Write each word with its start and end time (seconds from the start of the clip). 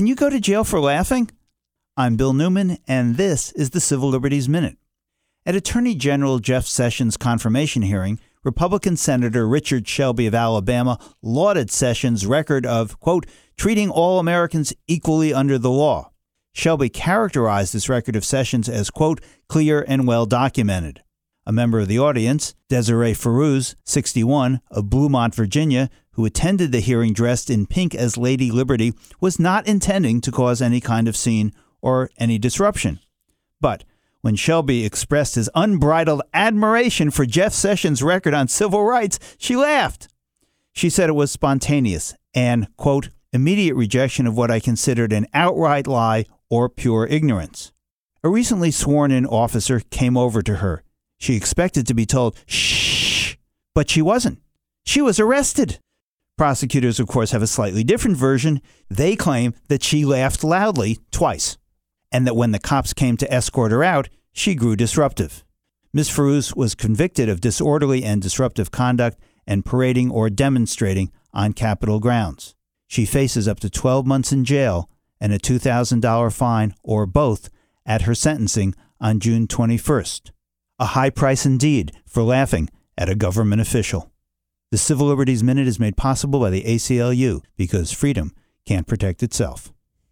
Can 0.00 0.06
you 0.06 0.14
go 0.14 0.30
to 0.30 0.40
jail 0.40 0.64
for 0.64 0.80
laughing? 0.80 1.30
I'm 1.94 2.16
Bill 2.16 2.32
Newman, 2.32 2.78
and 2.88 3.18
this 3.18 3.52
is 3.52 3.68
the 3.68 3.82
Civil 3.82 4.08
Liberties 4.08 4.48
Minute. 4.48 4.78
At 5.44 5.54
Attorney 5.54 5.94
General 5.94 6.38
Jeff 6.38 6.64
Sessions' 6.64 7.18
confirmation 7.18 7.82
hearing, 7.82 8.18
Republican 8.42 8.96
Senator 8.96 9.46
Richard 9.46 9.86
Shelby 9.86 10.26
of 10.26 10.34
Alabama 10.34 10.98
lauded 11.20 11.70
Sessions' 11.70 12.24
record 12.24 12.64
of, 12.64 12.98
quote, 12.98 13.26
treating 13.58 13.90
all 13.90 14.18
Americans 14.18 14.72
equally 14.86 15.34
under 15.34 15.58
the 15.58 15.68
law. 15.68 16.12
Shelby 16.54 16.88
characterized 16.88 17.74
this 17.74 17.90
record 17.90 18.16
of 18.16 18.24
Sessions 18.24 18.70
as, 18.70 18.88
quote, 18.88 19.20
clear 19.50 19.84
and 19.86 20.08
well 20.08 20.24
documented. 20.24 21.02
A 21.50 21.52
member 21.52 21.80
of 21.80 21.88
the 21.88 21.98
audience, 21.98 22.54
Desiree 22.68 23.12
Fairooz, 23.12 23.74
61, 23.84 24.60
of 24.70 24.84
Bluemont, 24.84 25.34
Virginia, 25.34 25.90
who 26.12 26.24
attended 26.24 26.70
the 26.70 26.78
hearing 26.78 27.12
dressed 27.12 27.50
in 27.50 27.66
pink 27.66 27.92
as 27.92 28.16
Lady 28.16 28.52
Liberty, 28.52 28.94
was 29.20 29.40
not 29.40 29.66
intending 29.66 30.20
to 30.20 30.30
cause 30.30 30.62
any 30.62 30.80
kind 30.80 31.08
of 31.08 31.16
scene 31.16 31.52
or 31.80 32.08
any 32.18 32.38
disruption. 32.38 33.00
But 33.60 33.82
when 34.20 34.36
Shelby 34.36 34.84
expressed 34.84 35.34
his 35.34 35.50
unbridled 35.52 36.22
admiration 36.32 37.10
for 37.10 37.26
Jeff 37.26 37.52
Sessions' 37.52 38.00
record 38.00 38.32
on 38.32 38.46
civil 38.46 38.84
rights, 38.84 39.18
she 39.36 39.56
laughed. 39.56 40.06
She 40.72 40.88
said 40.88 41.08
it 41.08 41.14
was 41.14 41.32
spontaneous 41.32 42.14
and, 42.32 42.68
quote, 42.76 43.08
immediate 43.32 43.74
rejection 43.74 44.28
of 44.28 44.36
what 44.36 44.52
I 44.52 44.60
considered 44.60 45.12
an 45.12 45.26
outright 45.34 45.88
lie 45.88 46.26
or 46.48 46.68
pure 46.68 47.08
ignorance. 47.08 47.72
A 48.22 48.28
recently 48.28 48.70
sworn 48.70 49.10
in 49.10 49.26
officer 49.26 49.80
came 49.90 50.16
over 50.16 50.42
to 50.42 50.58
her. 50.58 50.84
She 51.20 51.36
expected 51.36 51.86
to 51.86 51.94
be 51.94 52.06
told, 52.06 52.36
shh, 52.46 53.36
but 53.74 53.90
she 53.90 54.02
wasn't. 54.02 54.40
She 54.84 55.02
was 55.02 55.20
arrested. 55.20 55.78
Prosecutors, 56.38 56.98
of 56.98 57.06
course, 57.06 57.32
have 57.32 57.42
a 57.42 57.46
slightly 57.46 57.84
different 57.84 58.16
version. 58.16 58.62
They 58.88 59.14
claim 59.14 59.54
that 59.68 59.82
she 59.82 60.06
laughed 60.06 60.42
loudly 60.42 60.98
twice, 61.12 61.58
and 62.10 62.26
that 62.26 62.34
when 62.36 62.52
the 62.52 62.58
cops 62.58 62.94
came 62.94 63.18
to 63.18 63.30
escort 63.32 63.70
her 63.70 63.84
out, 63.84 64.08
she 64.32 64.54
grew 64.54 64.74
disruptive. 64.74 65.44
Ms. 65.92 66.08
Fairooz 66.08 66.56
was 66.56 66.74
convicted 66.74 67.28
of 67.28 67.42
disorderly 67.42 68.02
and 68.02 68.22
disruptive 68.22 68.70
conduct 68.70 69.18
and 69.46 69.64
parading 69.64 70.10
or 70.10 70.30
demonstrating 70.30 71.12
on 71.34 71.52
Capitol 71.52 72.00
grounds. 72.00 72.54
She 72.86 73.04
faces 73.04 73.46
up 73.46 73.60
to 73.60 73.68
12 73.68 74.06
months 74.06 74.32
in 74.32 74.44
jail 74.44 74.88
and 75.20 75.32
a 75.34 75.38
$2,000 75.38 76.32
fine 76.32 76.74
or 76.82 77.04
both 77.06 77.50
at 77.84 78.02
her 78.02 78.14
sentencing 78.14 78.74
on 79.00 79.20
June 79.20 79.46
21st. 79.46 80.30
A 80.80 80.86
high 80.86 81.10
price 81.10 81.44
indeed 81.44 81.92
for 82.06 82.22
laughing 82.22 82.70
at 82.96 83.10
a 83.10 83.14
government 83.14 83.60
official. 83.60 84.10
The 84.70 84.78
Civil 84.78 85.08
Liberties 85.08 85.44
Minute 85.44 85.68
is 85.68 85.78
made 85.78 85.98
possible 85.98 86.40
by 86.40 86.48
the 86.48 86.62
ACLU 86.62 87.42
because 87.54 87.92
freedom 87.92 88.34
can't 88.64 88.86
protect 88.86 89.22
itself. 89.22 89.74